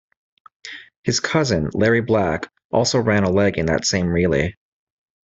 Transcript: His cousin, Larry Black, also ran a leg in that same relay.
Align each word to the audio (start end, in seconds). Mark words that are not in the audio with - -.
His 1.03 1.19
cousin, 1.19 1.69
Larry 1.75 2.01
Black, 2.01 2.49
also 2.71 2.99
ran 2.99 3.23
a 3.23 3.29
leg 3.29 3.59
in 3.59 3.67
that 3.67 3.85
same 3.85 4.07
relay. 4.07 4.55